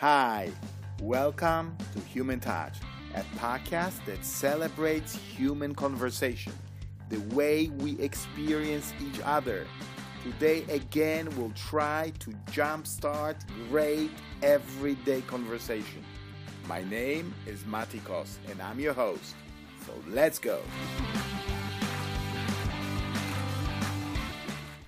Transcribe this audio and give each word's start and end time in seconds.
Hi, 0.00 0.50
welcome 1.00 1.74
to 1.94 2.00
Human 2.00 2.38
Touch, 2.38 2.76
a 3.14 3.22
podcast 3.38 4.04
that 4.04 4.22
celebrates 4.26 5.16
human 5.16 5.74
conversation, 5.74 6.52
the 7.08 7.18
way 7.34 7.68
we 7.78 7.98
experience 7.98 8.92
each 9.00 9.18
other. 9.24 9.66
Today, 10.22 10.64
again, 10.68 11.30
we'll 11.38 11.52
try 11.52 12.12
to 12.18 12.30
jumpstart 12.52 13.36
great 13.70 14.10
everyday 14.42 15.22
conversation. 15.22 16.04
My 16.68 16.84
name 16.84 17.32
is 17.46 17.62
Matikos, 17.62 18.36
and 18.50 18.60
I'm 18.60 18.78
your 18.78 18.92
host. 18.92 19.34
So 19.86 19.94
let's 20.08 20.38
go. 20.38 20.60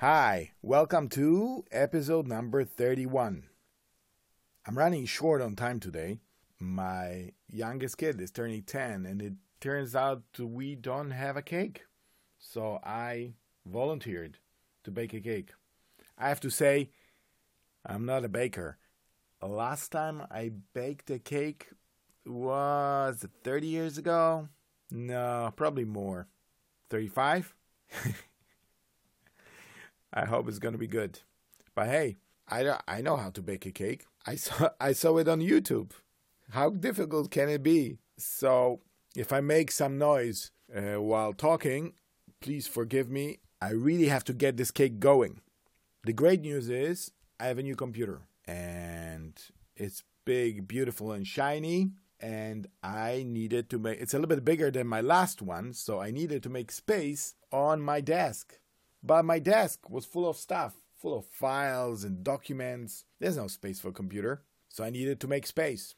Hi, 0.01 0.51
welcome 0.61 1.09
to 1.09 1.65
episode 1.73 2.27
number 2.27 2.63
31. 2.63 3.45
I'm 4.69 4.77
running 4.77 5.07
short 5.07 5.41
on 5.41 5.57
time 5.57 5.81
today. 5.81 6.19
My 6.61 7.31
youngest 7.49 7.97
kid 7.97 8.21
is 8.21 8.31
turning 8.31 8.65
10, 8.65 9.07
and 9.07 9.23
it 9.23 9.33
turns 9.63 9.97
out 9.97 10.25
we 10.39 10.75
don't 10.75 11.13
have 11.13 11.39
a 11.39 11.43
cake. 11.43 11.85
So 12.39 12.79
I 12.85 13.33
volunteered 13.65 14.37
to 14.85 14.91
bake 14.91 15.15
a 15.15 15.21
cake. 15.21 15.53
I 16.19 16.29
have 16.29 16.41
to 16.41 16.51
say, 16.51 16.91
I'm 17.87 18.05
not 18.05 18.27
a 18.27 18.29
baker. 18.29 18.77
Last 19.41 19.91
time 19.91 20.25
I 20.31 20.51
baked 20.75 21.09
a 21.09 21.19
cake 21.19 21.69
was 22.27 23.25
30 23.45 23.67
years 23.67 23.97
ago? 23.97 24.51
No, 24.91 25.51
probably 25.57 25.87
more. 25.87 26.29
35? 26.91 27.55
I 30.13 30.27
hope 30.27 30.47
it's 30.47 30.59
going 30.59 30.73
to 30.73 30.79
be 30.79 30.87
good. 30.87 31.21
But 31.75 31.87
hey, 31.87 32.19
I, 32.49 32.79
I 32.87 33.01
know 33.01 33.17
how 33.17 33.31
to 33.31 33.43
bake 33.43 33.67
a 33.67 33.71
cake. 33.71 34.05
I 34.27 34.37
saw 34.45 34.71
I 34.81 34.93
saw 34.93 35.17
it 35.19 35.29
on 35.29 35.41
YouTube. 35.41 35.93
How 36.51 36.71
difficult 36.71 37.31
can 37.31 37.49
it 37.49 37.63
be? 37.63 37.99
So 38.17 38.81
if 39.15 39.33
I 39.33 39.41
make 39.41 39.71
some 39.71 39.99
noise 39.99 40.51
uh, 40.75 41.01
while 41.01 41.33
talking, 41.33 41.93
please 42.41 42.67
forgive 42.67 43.11
me. 43.11 43.39
I 43.61 43.71
really 43.71 44.09
have 44.09 44.25
to 44.25 44.33
get 44.33 44.57
this 44.57 44.71
cake 44.71 44.99
going. 45.01 45.41
The 46.05 46.13
great 46.13 46.41
news 46.41 46.71
is 46.71 47.11
I 47.41 47.47
have 47.47 47.59
a 47.59 47.63
new 47.63 47.77
computer 47.77 48.23
and 48.47 49.39
it's 49.77 50.05
big, 50.25 50.69
beautiful, 50.69 51.13
and 51.13 51.27
shiny. 51.27 51.91
And 52.21 52.67
I 52.83 53.25
needed 53.27 53.71
to 53.71 53.79
make 53.79 54.01
it's 54.01 54.13
a 54.13 54.19
little 54.19 54.35
bit 54.35 54.45
bigger 54.45 54.71
than 54.71 54.87
my 54.89 55.01
last 55.01 55.41
one, 55.41 55.73
so 55.73 56.01
I 56.01 56.11
needed 56.11 56.43
to 56.43 56.49
make 56.49 56.73
space 56.73 57.35
on 57.53 57.81
my 57.81 58.01
desk. 58.01 58.59
But 59.03 59.25
my 59.25 59.39
desk 59.39 59.89
was 59.89 60.05
full 60.05 60.29
of 60.29 60.37
stuff, 60.37 60.75
full 60.99 61.17
of 61.17 61.27
files 61.27 62.05
and 62.05 62.25
documents. 62.25 63.05
There's 63.21 63.37
no 63.37 63.47
space 63.47 63.81
for 63.81 63.89
a 63.89 63.93
computer, 63.93 64.43
so 64.69 64.85
I 64.85 64.91
needed 64.91 65.21
to 65.21 65.29
make 65.29 65.47
space. 65.47 65.95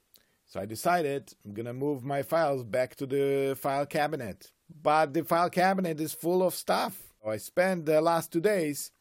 So 0.47 0.61
I 0.61 0.67
decided 0.67 1.34
I'm 1.45 1.55
gonna 1.55 1.73
move 1.73 2.05
my 2.05 2.23
files 2.23 2.65
back 2.65 2.97
to 2.97 3.07
the 3.07 3.57
file 3.59 3.87
cabinet. 3.87 4.51
But 4.83 5.15
the 5.15 5.25
file 5.25 5.51
cabinet 5.51 6.01
is 6.01 6.12
full 6.12 6.42
of 6.42 6.55
stuff. 6.55 7.15
So 7.23 7.31
I 7.31 7.37
spent 7.37 7.87
the 7.87 8.01
last 8.01 8.33
two 8.33 8.41
days 8.41 8.92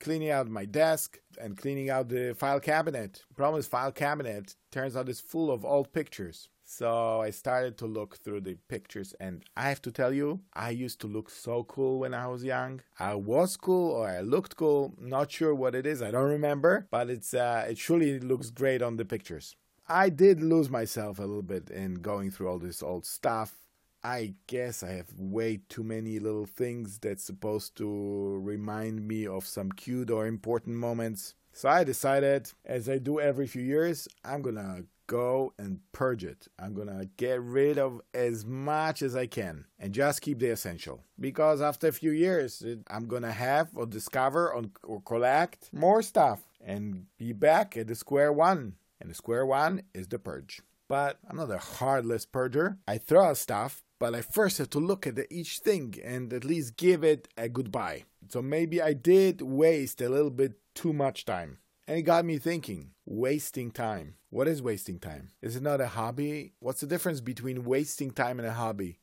cleaning 0.00 0.30
out 0.30 0.48
my 0.48 0.64
desk 0.64 1.18
and 1.40 1.56
cleaning 1.56 1.90
out 1.90 2.08
the 2.08 2.34
file 2.34 2.60
cabinet. 2.60 3.24
Problem 3.34 3.60
is, 3.60 3.66
file 3.66 3.92
cabinet 3.92 4.54
turns 4.70 4.96
out 4.96 5.08
it's 5.08 5.20
full 5.20 5.50
of 5.50 5.64
old 5.64 5.92
pictures. 5.92 6.48
So 6.64 7.20
I 7.20 7.30
started 7.30 7.76
to 7.78 7.86
look 7.86 8.16
through 8.16 8.40
the 8.40 8.56
pictures, 8.68 9.14
and 9.20 9.42
I 9.56 9.68
have 9.68 9.82
to 9.82 9.92
tell 9.92 10.12
you, 10.12 10.40
I 10.54 10.70
used 10.70 11.00
to 11.02 11.06
look 11.06 11.28
so 11.30 11.64
cool 11.64 12.00
when 12.00 12.14
I 12.14 12.26
was 12.26 12.42
young. 12.42 12.80
I 12.98 13.14
was 13.14 13.56
cool, 13.56 13.92
or 13.92 14.08
I 14.08 14.20
looked 14.20 14.56
cool. 14.56 14.94
Not 14.98 15.30
sure 15.30 15.54
what 15.54 15.74
it 15.74 15.86
is. 15.86 16.00
I 16.02 16.10
don't 16.10 16.30
remember, 16.30 16.88
but 16.90 17.10
it's 17.10 17.34
uh, 17.34 17.66
it 17.68 17.78
surely 17.78 18.18
looks 18.18 18.50
great 18.50 18.82
on 18.82 18.96
the 18.96 19.04
pictures. 19.04 19.56
I 19.86 20.08
did 20.08 20.42
lose 20.42 20.70
myself 20.70 21.18
a 21.18 21.22
little 21.22 21.42
bit 21.42 21.68
in 21.68 21.96
going 21.96 22.30
through 22.30 22.48
all 22.48 22.58
this 22.58 22.82
old 22.82 23.04
stuff. 23.04 23.54
I 24.02 24.34
guess 24.46 24.82
I 24.82 24.92
have 24.92 25.12
way 25.18 25.60
too 25.68 25.82
many 25.82 26.18
little 26.18 26.46
things 26.46 26.98
that's 26.98 27.24
supposed 27.24 27.76
to 27.76 28.38
remind 28.42 29.06
me 29.06 29.26
of 29.26 29.46
some 29.46 29.72
cute 29.72 30.10
or 30.10 30.26
important 30.26 30.76
moments. 30.76 31.34
So 31.54 31.68
I 31.68 31.84
decided, 31.84 32.50
as 32.64 32.88
I 32.88 32.98
do 32.98 33.20
every 33.20 33.46
few 33.46 33.62
years, 33.62 34.08
I'm 34.24 34.42
gonna 34.42 34.82
go 35.06 35.52
and 35.56 35.78
purge 35.92 36.24
it. 36.24 36.48
I'm 36.58 36.74
gonna 36.74 37.04
get 37.16 37.40
rid 37.40 37.78
of 37.78 38.00
as 38.12 38.44
much 38.44 39.02
as 39.02 39.14
I 39.14 39.26
can 39.26 39.64
and 39.78 39.94
just 39.94 40.20
keep 40.20 40.40
the 40.40 40.50
essential. 40.50 41.04
Because 41.18 41.62
after 41.62 41.86
a 41.86 41.92
few 41.92 42.10
years, 42.10 42.64
I'm 42.88 43.06
gonna 43.06 43.30
have 43.30 43.68
or 43.76 43.86
discover 43.86 44.52
or, 44.52 44.64
or 44.82 45.00
collect 45.02 45.70
more 45.72 46.02
stuff 46.02 46.40
and 46.60 47.06
be 47.18 47.32
back 47.32 47.76
at 47.76 47.86
the 47.86 47.94
square 47.94 48.32
one. 48.32 48.74
And 49.00 49.08
the 49.08 49.14
square 49.14 49.46
one 49.46 49.82
is 49.94 50.08
the 50.08 50.18
purge. 50.18 50.60
But 50.88 51.18
I'm 51.28 51.36
not 51.36 51.52
a 51.52 51.58
heartless 51.58 52.26
purger. 52.26 52.78
I 52.88 52.98
throw 52.98 53.26
out 53.26 53.36
stuff, 53.36 53.84
but 54.04 54.14
I 54.14 54.20
first 54.20 54.58
have 54.58 54.68
to 54.68 54.78
look 54.78 55.06
at 55.06 55.18
each 55.30 55.60
thing 55.60 55.94
and 56.04 56.30
at 56.34 56.44
least 56.44 56.76
give 56.76 57.02
it 57.02 57.26
a 57.38 57.48
goodbye. 57.48 58.04
So 58.28 58.42
maybe 58.42 58.82
I 58.82 58.92
did 58.92 59.40
waste 59.40 60.02
a 60.02 60.10
little 60.10 60.28
bit 60.28 60.58
too 60.74 60.92
much 60.92 61.24
time. 61.24 61.56
And 61.88 61.96
it 61.96 62.02
got 62.02 62.26
me 62.26 62.36
thinking 62.36 62.90
wasting 63.06 63.70
time. 63.70 64.16
What 64.28 64.46
is 64.46 64.60
wasting 64.60 64.98
time? 64.98 65.30
Is 65.40 65.56
it 65.56 65.62
not 65.62 65.80
a 65.80 65.86
hobby? 65.86 66.52
What's 66.58 66.82
the 66.82 66.86
difference 66.86 67.22
between 67.22 67.64
wasting 67.64 68.10
time 68.10 68.38
and 68.38 68.46
a 68.46 68.52
hobby? 68.52 68.98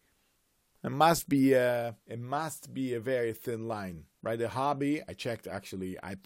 It 0.83 0.91
must 0.91 1.27
be 1.27 1.53
a 1.53 1.95
it 2.05 2.19
must 2.19 2.71
be 2.71 2.93
a 2.93 2.99
very 2.99 3.33
thin 3.33 3.67
line, 3.67 4.05
right? 4.21 4.39
A 4.39 4.49
hobby. 4.49 5.01
I 5.09 5.13
checked 5.13 5.47
actually. 5.47 5.97
I 6.03 6.17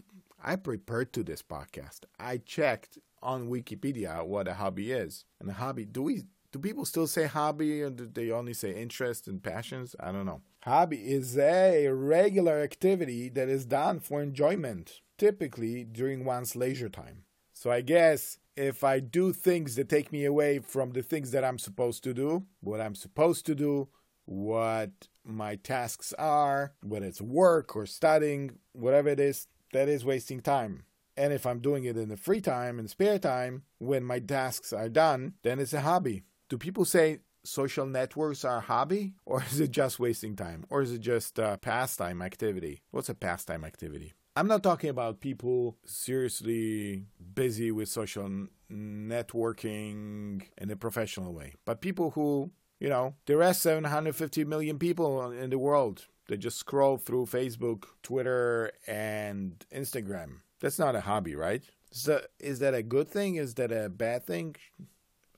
I 0.43 0.57
prepared 0.57 1.13
to 1.13 1.23
this 1.23 1.41
podcast. 1.41 2.01
I 2.19 2.39
checked 2.39 2.97
on 3.23 3.47
Wikipedia 3.47 4.27
what 4.27 4.49
a 4.49 4.55
hobby 4.55 4.91
is. 4.91 5.23
And 5.39 5.49
a 5.49 5.53
hobby. 5.53 5.85
Do 5.85 6.01
we 6.01 6.23
do 6.55 6.59
people 6.59 6.85
still 6.85 7.05
say 7.05 7.25
hobby 7.25 7.81
or 7.81 7.89
do 7.89 8.07
they 8.07 8.31
only 8.31 8.53
say 8.53 8.73
interest 8.73 9.27
and 9.27 9.43
passions? 9.43 9.93
I 9.99 10.13
don't 10.13 10.25
know. 10.25 10.39
Hobby 10.63 10.99
is 10.99 11.38
a 11.38 11.89
regular 11.89 12.61
activity 12.61 13.27
that 13.27 13.49
is 13.49 13.66
done 13.66 13.99
for 13.99 14.21
enjoyment 14.21 15.01
typically 15.17 15.83
during 15.83 16.23
one's 16.23 16.55
leisure 16.55 16.88
time. 16.88 17.23
So 17.51 17.71
I 17.71 17.81
guess 17.81 18.39
if 18.55 18.85
I 18.85 19.01
do 19.01 19.33
things 19.33 19.75
that 19.75 19.89
take 19.89 20.13
me 20.13 20.23
away 20.23 20.59
from 20.59 20.91
the 20.91 21.03
things 21.03 21.31
that 21.31 21.43
I'm 21.43 21.59
supposed 21.59 22.05
to 22.05 22.13
do, 22.13 22.45
what 22.61 22.79
I'm 22.79 22.95
supposed 22.95 23.45
to 23.47 23.55
do, 23.55 23.89
what 24.23 25.09
my 25.25 25.57
tasks 25.57 26.13
are, 26.17 26.72
whether 26.81 27.05
it's 27.05 27.22
work 27.22 27.75
or 27.75 27.85
studying, 27.85 28.59
whatever 28.72 29.09
it 29.09 29.19
is, 29.19 29.47
that 29.73 29.89
is 29.89 30.05
wasting 30.05 30.39
time. 30.39 30.85
And 31.17 31.33
if 31.33 31.45
I'm 31.45 31.59
doing 31.59 31.83
it 31.83 31.97
in 31.97 32.07
the 32.07 32.16
free 32.16 32.39
time 32.39 32.79
and 32.79 32.89
spare 32.89 33.19
time, 33.19 33.63
when 33.77 34.05
my 34.05 34.19
tasks 34.19 34.72
are 34.72 34.87
done, 34.87 35.33
then 35.43 35.59
it's 35.59 35.73
a 35.73 35.81
hobby. 35.81 36.23
Do 36.47 36.57
people 36.57 36.85
say 36.85 37.19
social 37.44 37.85
networks 37.85 38.45
are 38.45 38.57
a 38.57 38.61
hobby? 38.61 39.16
Or 39.25 39.44
is 39.44 39.59
it 39.59 39.72
just 39.72 40.00
wasting 40.00 40.35
time? 40.35 40.66
Or 40.69 40.81
is 40.81 40.91
it 40.91 41.01
just 41.01 41.39
a 41.39 41.57
pastime 41.61 42.22
activity? 42.22 42.81
What's 42.91 43.09
a 43.09 43.16
pastime 43.16 43.63
activity? 43.63 44.13
I'm 44.35 44.47
not 44.47 44.63
talking 44.63 44.89
about 44.89 45.22
people 45.22 45.78
seriously 45.85 47.05
busy 47.34 47.72
with 47.72 47.88
social 47.88 48.47
networking 48.69 50.44
in 50.57 50.72
a 50.72 50.75
professional 50.75 51.34
way, 51.34 51.53
but 51.63 51.79
people 51.79 52.11
who, 52.11 52.51
you 52.79 52.89
know, 52.89 53.13
there 53.28 53.41
are 53.41 53.53
750 53.53 54.44
million 54.44 54.78
people 54.78 55.31
in 55.31 55.51
the 55.51 55.57
world 55.57 56.07
that 56.28 56.38
just 56.38 56.57
scroll 56.57 56.97
through 56.97 57.28
Facebook, 57.28 57.85
Twitter, 58.03 58.72
and 58.88 59.66
Instagram. 59.73 60.41
That's 60.59 60.79
not 60.79 60.95
a 60.95 61.01
hobby, 61.01 61.35
right? 61.35 61.63
So 61.91 62.22
is 62.38 62.59
that 62.59 62.73
a 62.73 62.84
good 62.84 63.07
thing? 63.07 63.35
Is 63.35 63.53
that 63.53 63.72
a 63.72 63.88
bad 63.88 64.25
thing? 64.25 64.57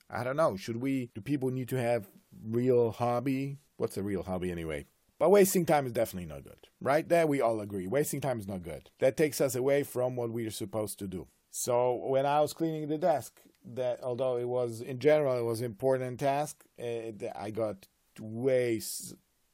I 0.09 0.23
don't 0.23 0.37
know. 0.37 0.55
Should 0.55 0.77
we, 0.77 1.09
do 1.13 1.21
people 1.21 1.49
need 1.49 1.69
to 1.69 1.81
have 1.81 2.07
real 2.43 2.91
hobby? 2.91 3.57
What's 3.77 3.97
a 3.97 4.03
real 4.03 4.23
hobby 4.23 4.51
anyway? 4.51 4.85
But 5.19 5.31
wasting 5.31 5.65
time 5.65 5.85
is 5.85 5.91
definitely 5.91 6.27
not 6.27 6.43
good, 6.43 6.67
right? 6.79 7.07
There 7.07 7.25
we 7.25 7.41
all 7.41 7.59
agree. 7.59 7.87
Wasting 7.87 8.21
time 8.21 8.39
is 8.39 8.47
not 8.47 8.63
good. 8.63 8.91
That 8.99 9.17
takes 9.17 9.41
us 9.41 9.55
away 9.55 9.83
from 9.83 10.15
what 10.15 10.31
we 10.31 10.45
are 10.45 10.51
supposed 10.51 10.99
to 10.99 11.07
do. 11.07 11.27
So 11.49 11.95
when 11.95 12.25
I 12.25 12.39
was 12.41 12.53
cleaning 12.53 12.87
the 12.87 12.99
desk, 12.99 13.41
that 13.73 14.01
although 14.03 14.37
it 14.37 14.47
was 14.47 14.79
in 14.79 14.99
general 14.99 15.37
it 15.37 15.43
was 15.43 15.59
an 15.59 15.65
important 15.65 16.19
task, 16.19 16.63
it, 16.77 17.23
I 17.35 17.49
got 17.49 17.87
way 18.19 18.81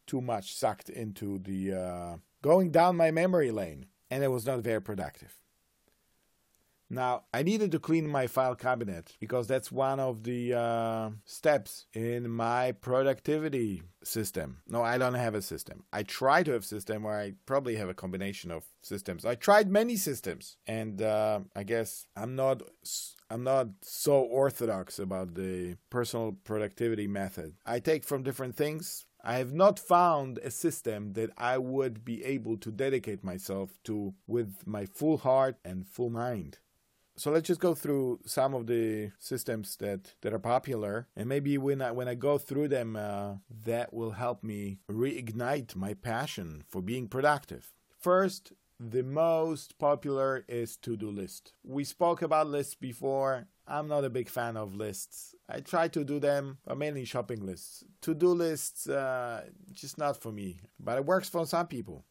too 0.05 0.21
much 0.21 0.53
sucked 0.53 0.89
into 0.89 1.39
the 1.39 1.73
uh, 1.73 2.15
going 2.41 2.71
down 2.71 2.97
my 2.97 3.11
memory 3.11 3.51
lane, 3.51 3.85
and 4.11 4.23
it 4.23 4.27
was 4.27 4.45
not 4.45 4.59
very 4.59 4.81
productive. 4.81 5.35
Now, 6.89 7.23
I 7.33 7.43
needed 7.43 7.71
to 7.71 7.79
clean 7.79 8.07
my 8.07 8.27
file 8.27 8.55
cabinet 8.55 9.15
because 9.19 9.47
that's 9.47 9.71
one 9.71 9.99
of 9.99 10.23
the 10.23 10.53
uh, 10.53 11.09
steps 11.25 11.85
in 11.93 12.29
my 12.29 12.73
productivity 12.73 13.81
system. 14.03 14.61
No, 14.67 14.83
I 14.83 14.97
don't 14.97 15.13
have 15.15 15.33
a 15.33 15.41
system. 15.41 15.85
I 15.91 16.03
try 16.03 16.43
to 16.43 16.51
have 16.51 16.63
a 16.63 16.65
system 16.65 17.03
where 17.03 17.19
I 17.19 17.33
probably 17.45 17.75
have 17.77 17.89
a 17.89 17.93
combination 17.93 18.51
of 18.51 18.65
systems. 18.81 19.25
I 19.25 19.35
tried 19.35 19.69
many 19.69 19.95
systems, 19.95 20.57
and 20.67 21.01
uh, 21.01 21.39
I 21.55 21.63
guess 21.63 22.05
I'm 22.15 22.35
not 22.35 22.61
I'm 23.29 23.43
not 23.43 23.69
so 23.81 24.19
orthodox 24.21 24.99
about 24.99 25.33
the 25.33 25.77
personal 25.89 26.33
productivity 26.43 27.07
method. 27.07 27.55
I 27.65 27.79
take 27.79 28.03
from 28.03 28.21
different 28.21 28.55
things. 28.55 29.05
I 29.23 29.37
have 29.37 29.53
not 29.53 29.79
found 29.79 30.37
a 30.39 30.51
system 30.51 31.13
that 31.13 31.31
I 31.37 31.57
would 31.57 32.03
be 32.03 32.23
able 32.25 32.57
to 32.57 32.71
dedicate 32.71 33.23
myself 33.23 33.79
to 33.85 34.13
with 34.27 34.67
my 34.67 34.85
full 34.85 35.17
heart 35.17 35.55
and 35.63 35.87
full 35.87 36.09
mind. 36.09 36.59
So 37.15 37.31
let's 37.31 37.47
just 37.47 37.59
go 37.59 37.75
through 37.75 38.21
some 38.25 38.53
of 38.53 38.65
the 38.65 39.11
systems 39.19 39.75
that, 39.77 40.15
that 40.21 40.33
are 40.33 40.39
popular, 40.39 41.07
and 41.15 41.29
maybe 41.29 41.57
when 41.57 41.81
I 41.81 41.91
when 41.91 42.07
I 42.07 42.15
go 42.15 42.37
through 42.37 42.69
them, 42.69 42.95
uh, 42.95 43.35
that 43.65 43.93
will 43.93 44.11
help 44.11 44.43
me 44.43 44.79
reignite 44.89 45.75
my 45.75 45.93
passion 45.93 46.63
for 46.67 46.81
being 46.81 47.07
productive. 47.07 47.71
First, 47.99 48.51
the 48.79 49.03
most 49.03 49.77
popular 49.77 50.43
is 50.47 50.75
to-do 50.77 51.09
list. 51.09 51.53
We 51.63 51.83
spoke 51.83 52.21
about 52.21 52.47
lists 52.47 52.75
before. 52.75 53.47
I'm 53.67 53.87
not 53.87 54.03
a 54.03 54.09
big 54.09 54.27
fan 54.27 54.57
of 54.57 54.75
lists. 54.75 55.35
I 55.47 55.61
try 55.61 55.87
to 55.89 56.03
do 56.03 56.19
them, 56.19 56.57
but 56.65 56.77
mainly 56.77 57.05
shopping 57.05 57.45
lists. 57.45 57.83
To-do 58.01 58.29
lists, 58.29 58.89
uh, 58.89 59.43
just 59.71 59.97
not 59.97 60.21
for 60.21 60.31
me, 60.31 60.59
but 60.79 60.97
it 60.97 61.05
works 61.05 61.29
for 61.29 61.45
some 61.45 61.67
people. 61.67 62.03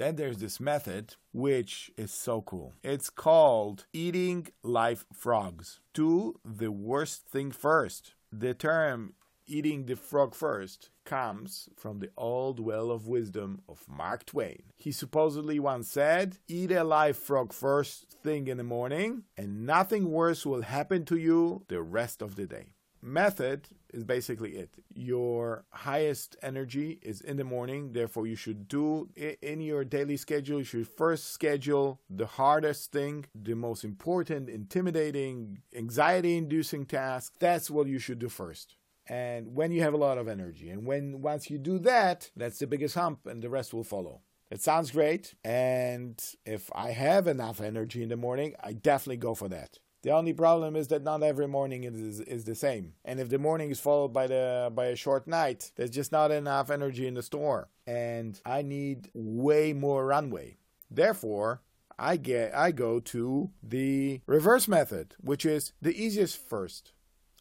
Then 0.00 0.16
there's 0.16 0.38
this 0.38 0.60
method 0.60 1.16
which 1.30 1.90
is 1.98 2.10
so 2.10 2.40
cool. 2.40 2.72
It's 2.82 3.10
called 3.10 3.84
eating 3.92 4.46
live 4.62 5.04
frogs. 5.12 5.80
Do 5.92 6.40
the 6.42 6.72
worst 6.72 7.26
thing 7.26 7.50
first. 7.50 8.14
The 8.32 8.54
term 8.54 9.12
eating 9.46 9.84
the 9.84 9.96
frog 9.96 10.34
first 10.34 10.88
comes 11.04 11.68
from 11.76 11.98
the 11.98 12.08
old 12.16 12.60
well 12.60 12.90
of 12.90 13.08
wisdom 13.08 13.60
of 13.68 13.84
Mark 13.86 14.24
Twain. 14.24 14.62
He 14.78 14.90
supposedly 14.90 15.60
once 15.60 15.90
said, 15.90 16.38
Eat 16.48 16.72
a 16.72 16.82
live 16.82 17.18
frog 17.18 17.52
first 17.52 18.06
thing 18.22 18.48
in 18.48 18.56
the 18.56 18.64
morning, 18.64 19.24
and 19.36 19.66
nothing 19.66 20.10
worse 20.10 20.46
will 20.46 20.62
happen 20.62 21.04
to 21.04 21.18
you 21.18 21.66
the 21.68 21.82
rest 21.82 22.22
of 22.22 22.36
the 22.36 22.46
day 22.46 22.72
method 23.02 23.68
is 23.92 24.04
basically 24.04 24.52
it. 24.52 24.70
Your 24.94 25.64
highest 25.70 26.36
energy 26.42 26.98
is 27.02 27.20
in 27.20 27.36
the 27.36 27.44
morning, 27.44 27.92
therefore, 27.92 28.26
you 28.26 28.36
should 28.36 28.68
do 28.68 29.08
in 29.16 29.60
your 29.60 29.84
daily 29.84 30.16
schedule, 30.16 30.58
you 30.58 30.64
should 30.64 30.88
first 30.88 31.32
schedule 31.32 32.00
the 32.08 32.26
hardest 32.26 32.92
thing, 32.92 33.26
the 33.34 33.54
most 33.54 33.84
important, 33.84 34.48
intimidating, 34.48 35.58
anxiety 35.74 36.36
inducing 36.36 36.86
task. 36.86 37.34
That's 37.38 37.70
what 37.70 37.86
you 37.86 37.98
should 37.98 38.18
do 38.18 38.28
first. 38.28 38.76
And 39.08 39.54
when 39.54 39.72
you 39.72 39.80
have 39.82 39.94
a 39.94 39.98
lot 39.98 40.18
of 40.18 40.28
energy, 40.28 40.70
and 40.70 40.86
when 40.86 41.20
once 41.20 41.50
you 41.50 41.58
do 41.58 41.78
that, 41.80 42.30
that's 42.36 42.58
the 42.58 42.66
biggest 42.66 42.94
hump, 42.94 43.26
and 43.26 43.42
the 43.42 43.50
rest 43.50 43.74
will 43.74 43.82
follow. 43.82 44.20
It 44.50 44.60
sounds 44.60 44.90
great, 44.90 45.34
and 45.44 46.20
if 46.44 46.70
I 46.74 46.90
have 46.90 47.26
enough 47.26 47.60
energy 47.60 48.02
in 48.02 48.08
the 48.08 48.16
morning, 48.16 48.54
I 48.62 48.72
definitely 48.72 49.18
go 49.18 49.34
for 49.34 49.48
that. 49.48 49.78
The 50.02 50.10
only 50.10 50.32
problem 50.32 50.76
is 50.76 50.88
that 50.88 51.02
not 51.02 51.22
every 51.22 51.46
morning 51.46 51.84
is, 51.84 52.20
is 52.20 52.44
the 52.44 52.54
same. 52.54 52.94
And 53.04 53.20
if 53.20 53.28
the 53.28 53.38
morning 53.38 53.70
is 53.70 53.80
followed 53.80 54.12
by 54.12 54.26
the 54.26 54.72
by 54.74 54.86
a 54.86 54.96
short 54.96 55.26
night, 55.26 55.72
there's 55.76 55.90
just 55.90 56.10
not 56.10 56.30
enough 56.30 56.70
energy 56.70 57.06
in 57.06 57.14
the 57.14 57.22
store. 57.22 57.68
And 57.86 58.40
I 58.46 58.62
need 58.62 59.10
way 59.12 59.72
more 59.72 60.06
runway. 60.06 60.56
Therefore, 60.90 61.60
I 61.98 62.16
get 62.16 62.56
I 62.56 62.70
go 62.70 63.00
to 63.00 63.50
the 63.62 64.22
reverse 64.26 64.66
method, 64.66 65.14
which 65.20 65.44
is 65.44 65.72
the 65.82 65.94
easiest 65.94 66.38
first. 66.38 66.92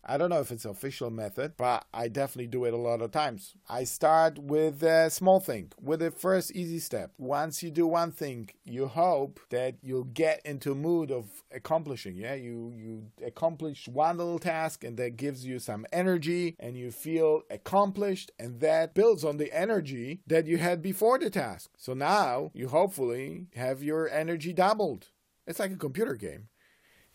I 0.03 0.17
don't 0.17 0.29
know 0.29 0.39
if 0.39 0.51
it's 0.51 0.65
official 0.65 1.09
method, 1.09 1.53
but 1.57 1.85
I 1.93 2.07
definitely 2.07 2.47
do 2.47 2.65
it 2.65 2.73
a 2.73 2.77
lot 2.77 3.01
of 3.01 3.11
times. 3.11 3.53
I 3.67 3.83
start 3.83 4.39
with 4.39 4.81
a 4.83 5.09
small 5.09 5.39
thing, 5.39 5.71
with 5.81 5.99
the 5.99 6.11
first 6.11 6.51
easy 6.51 6.79
step. 6.79 7.11
Once 7.17 7.61
you 7.61 7.69
do 7.69 7.85
one 7.85 8.11
thing, 8.11 8.49
you 8.63 8.87
hope 8.87 9.39
that 9.49 9.75
you'll 9.81 10.05
get 10.05 10.41
into 10.45 10.71
a 10.71 10.75
mood 10.75 11.11
of 11.11 11.43
accomplishing. 11.51 12.15
Yeah, 12.15 12.35
you 12.35 12.73
you 12.75 13.11
accomplish 13.25 13.87
one 13.87 14.17
little 14.17 14.39
task 14.39 14.83
and 14.83 14.97
that 14.97 15.17
gives 15.17 15.45
you 15.45 15.59
some 15.59 15.85
energy 15.91 16.55
and 16.59 16.77
you 16.77 16.91
feel 16.91 17.41
accomplished 17.49 18.31
and 18.39 18.59
that 18.61 18.93
builds 18.93 19.23
on 19.23 19.37
the 19.37 19.51
energy 19.53 20.21
that 20.27 20.47
you 20.47 20.57
had 20.57 20.81
before 20.81 21.19
the 21.19 21.29
task. 21.29 21.71
So 21.77 21.93
now 21.93 22.51
you 22.53 22.69
hopefully 22.69 23.47
have 23.55 23.83
your 23.83 24.09
energy 24.09 24.53
doubled. 24.53 25.09
It's 25.45 25.59
like 25.59 25.71
a 25.71 25.77
computer 25.77 26.15
game. 26.15 26.47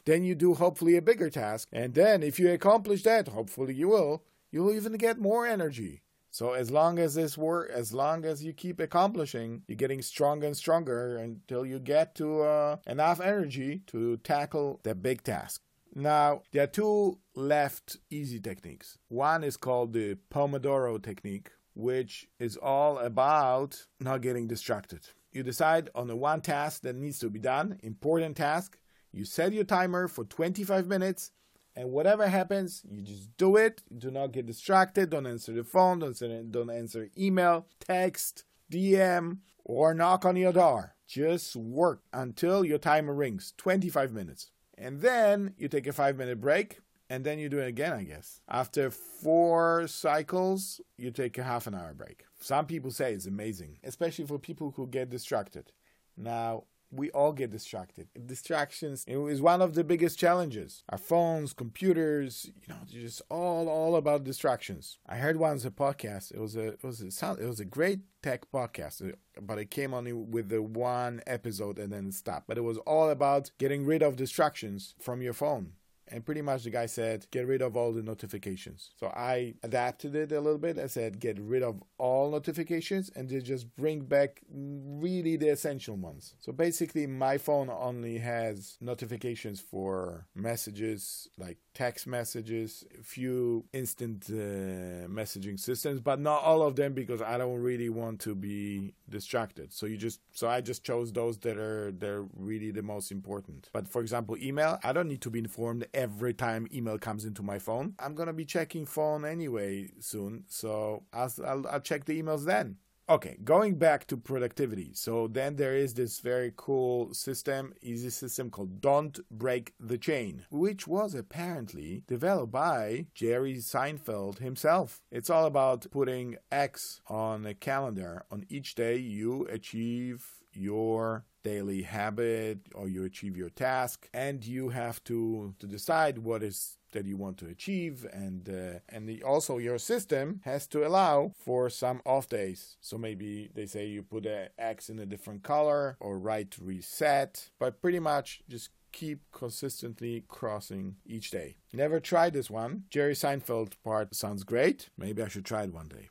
Then 0.07 0.25
you 0.25 0.35
do 0.35 0.55
hopefully 0.55 0.97
a 0.97 1.03
bigger 1.03 1.31
task. 1.31 1.69
And 1.73 1.95
then 1.95 2.23
if 2.23 2.39
you 2.39 2.51
accomplish 2.53 3.03
that, 3.05 3.29
hopefully 3.29 3.75
you 3.75 3.89
will, 3.89 4.25
you'll 4.51 4.73
even 4.73 4.95
get 4.95 5.19
more 5.19 5.47
energy. 5.47 6.03
So 6.31 6.53
as 6.53 6.71
long 6.71 6.99
as 6.99 7.15
this 7.15 7.39
work, 7.39 7.71
as 7.73 7.95
long 7.95 8.25
as 8.25 8.45
you 8.45 8.53
keep 8.53 8.81
accomplishing, 8.81 9.63
you're 9.69 9.77
getting 9.77 10.03
stronger 10.03 10.49
and 10.49 10.57
stronger 10.57 11.17
until 11.17 11.65
you 11.65 11.79
get 11.79 12.17
to 12.17 12.43
uh, 12.43 12.77
enough 12.89 13.21
energy 13.21 13.83
to 13.87 14.17
tackle 14.19 14.81
the 14.83 14.97
big 14.97 15.23
task. 15.23 15.63
Now, 15.95 16.43
there 16.51 16.65
are 16.65 16.67
two 16.67 17.21
left 17.37 17.99
easy 18.11 18.41
techniques. 18.41 18.99
One 19.09 19.45
is 19.45 19.57
called 19.57 19.93
the 19.93 20.17
Pomodoro 20.29 21.01
technique, 21.01 21.51
which 21.75 22.27
is 22.41 22.57
all 22.57 22.99
about 22.99 23.87
not 24.01 24.21
getting 24.21 24.49
distracted. 24.49 25.07
You 25.31 25.45
decide 25.45 25.89
on 25.95 26.09
the 26.09 26.17
one 26.17 26.41
task 26.41 26.83
that 26.83 26.97
needs 26.97 27.21
to 27.21 27.31
be 27.31 27.39
done, 27.39 27.79
important 27.85 28.37
task, 28.37 28.77
you 29.15 29.25
set 29.25 29.53
your 29.53 29.65
timer 29.65 30.09
for 30.09 30.25
25 30.25 30.87
minutes, 30.87 31.31
and 31.77 31.91
whatever 31.91 32.27
happens, 32.27 32.83
you 32.89 33.03
just 33.03 33.37
do 33.37 33.57
it. 33.57 33.83
Do 33.97 34.11
not 34.11 34.33
get 34.33 34.47
distracted. 34.47 35.11
Don't 35.11 35.27
answer 35.27 35.53
the 35.53 35.65
phone. 35.65 36.01
Don't 36.01 36.11
answer, 36.11 36.43
don't 36.43 36.71
answer 36.71 37.11
email, 37.19 37.67
text, 37.81 38.45
DM, 38.71 39.39
or 39.65 39.95
knock 39.95 40.25
on 40.25 40.37
your 40.37 40.53
door. 40.53 40.95
Just 41.07 41.57
work 41.57 42.03
until 42.13 42.65
your 42.65 42.79
timer 42.79 43.15
rings 43.15 43.53
25 43.57 44.13
minutes. 44.13 44.51
And 44.77 45.01
then 45.01 45.55
you 45.57 45.69
take 45.69 45.87
a 45.87 45.93
five 45.93 46.17
minute 46.17 46.41
break 46.41 46.79
and 47.11 47.25
then 47.25 47.39
you 47.39 47.49
do 47.49 47.59
it 47.59 47.69
again, 47.69 47.93
I 47.93 48.03
guess. 48.05 48.41
After 48.49 48.91
four 48.91 49.87
cycles, 49.87 50.81
you 50.97 51.11
take 51.11 51.39
a 51.39 51.43
half 51.43 51.67
an 51.67 51.75
hour 51.75 51.95
break. 51.95 52.25
Some 52.41 52.67
people 52.67 52.91
say 52.91 53.13
it's 53.13 53.27
amazing, 53.27 53.79
especially 53.85 54.27
for 54.27 54.39
people 54.39 54.73
who 54.77 54.87
get 54.87 55.11
distracted. 55.11 55.73
Now, 56.17 56.65
we 56.95 57.11
all 57.11 57.33
get 57.33 57.51
distracted. 57.51 58.09
Distractions 58.27 59.05
is 59.07 59.43
one 59.43 59.63
of 59.63 59.75
the 59.75 59.85
biggest 59.85 60.19
challenges. 60.19 60.83
Our 60.89 60.99
phones, 60.99 61.53
computers, 61.53 62.51
you 62.61 62.69
know, 62.69 62.81
just 62.87 63.23
all 63.31 63.69
all 63.69 63.97
about 63.97 64.25
distractions. 64.25 64.99
I 65.07 65.17
heard 65.17 65.37
once 65.37 65.65
a 65.65 65.71
podcast. 65.71 66.33
It 66.33 66.41
was 66.41 66.57
a 66.57 66.69
it 66.69 66.85
was 66.85 67.01
a 67.01 67.11
sound 67.11 67.41
it 67.41 67.47
was 67.47 67.61
a 67.61 67.65
great 67.65 68.01
tech 68.23 68.51
podcast, 68.53 69.07
uh, 69.07 69.15
but 69.41 69.59
it 69.59 69.71
came 69.71 69.93
only 69.93 70.13
with 70.13 70.49
the 70.49 70.63
one 70.63 71.23
episode 71.27 71.79
and 71.79 71.93
then 71.93 72.13
stopped. 72.13 72.47
But 72.47 72.59
it 72.59 72.63
was 72.63 72.79
all 72.79 73.11
about 73.11 73.51
getting 73.59 73.85
rid 73.85 74.03
of 74.03 74.17
distractions 74.17 74.95
from 75.01 75.23
your 75.23 75.35
phone. 75.35 75.73
And 76.09 76.25
pretty 76.25 76.43
much 76.43 76.65
the 76.65 76.71
guy 76.71 76.87
said, 76.87 77.27
get 77.31 77.47
rid 77.47 77.63
of 77.63 77.77
all 77.77 77.93
the 77.93 78.03
notifications. 78.03 78.91
So 79.01 79.07
I 79.07 79.55
adapted 79.63 80.15
it 80.15 80.33
a 80.33 80.41
little 80.41 80.59
bit. 80.59 80.79
I 80.79 80.87
said, 80.87 81.19
get 81.19 81.41
rid 81.41 81.63
of 81.63 81.83
all 81.97 82.31
notifications 82.31 83.11
and 83.17 83.29
just 83.43 83.75
bring 83.75 84.01
back 84.01 84.43
really 84.51 85.37
the 85.37 85.49
essential 85.49 85.97
ones. 85.97 86.35
So 86.41 86.53
basically, 86.53 87.07
my 87.07 87.39
phone 87.39 87.71
only 87.71 88.19
has 88.19 88.77
notifications 88.81 89.61
for 89.61 90.27
messages 90.35 91.29
like 91.39 91.59
text 91.75 92.07
messages, 92.07 92.85
a 92.99 93.03
few 93.03 93.65
instant 93.73 94.27
uh, 94.31 95.07
messaging 95.09 95.59
systems, 95.59 96.01
but 96.01 96.21
not 96.21 96.43
all 96.43 96.63
of 96.63 96.77
them 96.77 96.95
because 96.95 97.21
I 97.21 97.37
don't 97.37 97.59
really 97.59 97.89
want 97.89 98.21
to 98.21 98.35
be 98.35 98.95
distracted. 99.09 99.73
So 99.73 99.87
you 99.87 99.97
just 99.97 100.21
so 100.33 100.49
I 100.49 100.61
just 100.61 100.85
chose 100.85 101.13
those 101.13 101.39
that 101.39 101.59
are 101.59 101.93
they're 101.93 102.25
really 102.37 102.71
the 102.71 102.83
most 102.83 103.11
important. 103.11 103.69
But 103.73 103.89
for 103.89 104.01
example, 104.01 104.37
email, 104.41 104.79
I 104.83 104.93
don't 104.93 105.09
need 105.09 105.23
to 105.23 105.31
be 105.31 105.41
informed 105.41 105.87
every 105.93 106.35
time 106.35 106.69
email 106.73 106.99
comes 106.99 107.25
into 107.25 107.43
my 107.43 107.59
phone. 107.59 107.95
I'm 107.99 108.15
gonna 108.15 108.33
be 108.33 108.45
checking 108.45 108.87
phone 108.87 109.25
anyway 109.25 109.91
soon, 110.01 110.45
so 110.49 111.03
I'll, 111.13 111.33
I'll, 111.45 111.67
I'll 111.69 111.81
check 111.81 112.05
the 112.05 112.21
emails 112.21 112.45
then. 112.45 112.77
Okay, 113.07 113.37
going 113.45 113.75
back 113.75 114.07
to 114.07 114.17
productivity. 114.17 114.93
So 114.95 115.29
then 115.29 115.57
there 115.57 115.77
is 115.77 115.93
this 115.93 116.21
very 116.21 116.51
cool 116.57 117.13
system, 117.13 117.75
easy 117.83 118.09
system 118.09 118.51
called 118.51 118.81
Don't 118.81 119.21
Break 119.31 119.75
the 119.79 119.99
Chain, 119.99 120.47
which 120.51 120.87
was 120.87 121.15
apparently 121.15 122.03
developed 122.07 122.53
by 122.53 123.09
Jerry 123.15 123.57
Seinfeld 123.57 124.39
himself. 124.39 125.03
It's 125.11 125.29
all 125.29 125.45
about 125.45 125.87
putting 125.91 126.37
X 126.51 127.03
on 127.07 127.45
a 127.45 127.53
calendar. 127.53 128.25
On 128.31 128.47
each 128.49 128.75
day, 128.75 128.97
you 128.97 129.47
achieve 129.51 130.25
your 130.55 131.27
daily 131.43 131.83
habit 131.83 132.59
or 132.75 132.89
you 132.89 133.05
achieve 133.05 133.37
your 133.37 133.51
task 133.51 134.09
and 134.15 134.43
you 134.45 134.71
have 134.71 135.05
to 135.05 135.55
to 135.59 135.67
decide 135.67 136.19
what 136.19 136.43
is 136.43 136.79
that 136.95 137.07
you 137.07 137.17
want 137.17 137.37
to 137.39 137.47
achieve 137.47 138.07
and 138.13 138.49
uh, 138.49 138.79
and 138.89 139.07
the, 139.09 139.23
also 139.23 139.59
your 139.59 139.79
system 139.79 140.41
has 140.45 140.67
to 140.69 140.87
allow 140.87 141.33
for 141.37 141.69
some 141.69 142.01
off 142.07 142.29
days. 142.29 142.77
So 142.81 142.97
maybe 142.97 143.51
they 143.55 143.67
say 143.67 143.87
you 143.87 144.03
put 144.03 144.25
a 144.25 144.49
x 144.59 144.89
in 144.89 144.99
a 144.99 145.07
different 145.07 145.43
color 145.43 145.97
or 146.01 146.19
write 146.19 146.57
reset 146.59 147.51
but 147.59 147.83
pretty 147.83 147.99
much 147.99 148.43
just 148.49 148.71
keep 148.93 149.21
consistently 149.33 150.25
crossing 150.29 150.97
each 151.05 151.31
day. 151.31 151.57
Never 151.73 152.01
tried 152.01 152.33
this 152.33 152.49
one. 152.49 152.85
Jerry 152.91 153.15
seinfeld 153.15 153.73
part 153.85 154.15
sounds 154.15 154.45
great. 154.45 154.89
Maybe 154.97 155.23
i 155.23 155.29
should 155.29 155.45
try 155.45 155.65
it 155.65 155.75
one 155.75 155.89
day. 155.89 156.09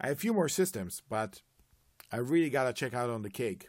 I 0.00 0.08
have 0.08 0.18
a 0.18 0.20
few 0.20 0.34
more 0.34 0.48
systems 0.48 1.02
but 1.08 1.42
i 2.12 2.16
really 2.16 2.50
gotta 2.50 2.72
check 2.72 2.92
out 2.92 3.10
on 3.10 3.22
the 3.22 3.30
cake. 3.30 3.68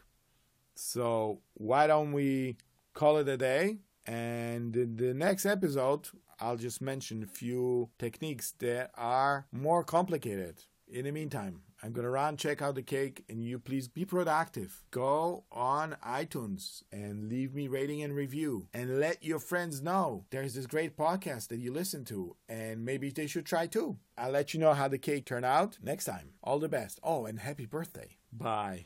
So 0.74 1.40
why 1.54 1.86
don't 1.86 2.12
we 2.12 2.56
call 2.94 3.18
it 3.18 3.28
a 3.28 3.36
day? 3.36 3.78
And 4.06 4.72
the 4.72 5.14
next 5.14 5.46
episode, 5.46 6.08
I'll 6.40 6.56
just 6.56 6.80
mention 6.80 7.22
a 7.22 7.26
few 7.26 7.90
techniques 7.98 8.52
that 8.58 8.90
are 8.96 9.46
more 9.52 9.84
complicated. 9.84 10.64
In 10.88 11.04
the 11.04 11.12
meantime, 11.12 11.62
I'm 11.82 11.92
gonna 11.92 12.10
run 12.10 12.36
check 12.36 12.60
out 12.60 12.74
the 12.74 12.82
cake, 12.82 13.24
and 13.28 13.42
you 13.42 13.58
please 13.58 13.88
be 13.88 14.04
productive. 14.04 14.82
Go 14.90 15.44
on 15.52 15.96
iTunes 16.04 16.82
and 16.92 17.28
leave 17.28 17.54
me 17.54 17.68
rating 17.68 18.02
and 18.02 18.14
review, 18.14 18.68
and 18.74 18.98
let 18.98 19.22
your 19.24 19.38
friends 19.38 19.80
know 19.80 20.26
there's 20.30 20.54
this 20.54 20.66
great 20.66 20.96
podcast 20.96 21.48
that 21.48 21.58
you 21.58 21.72
listen 21.72 22.04
to, 22.06 22.36
and 22.48 22.84
maybe 22.84 23.10
they 23.10 23.26
should 23.26 23.46
try 23.46 23.66
too. 23.66 23.98
I'll 24.18 24.32
let 24.32 24.52
you 24.52 24.60
know 24.60 24.74
how 24.74 24.88
the 24.88 24.98
cake 24.98 25.26
turned 25.26 25.46
out 25.46 25.78
next 25.82 26.04
time. 26.04 26.30
All 26.42 26.58
the 26.58 26.68
best. 26.68 26.98
Oh, 27.02 27.24
and 27.24 27.38
happy 27.38 27.66
birthday. 27.66 28.16
Bye. 28.32 28.84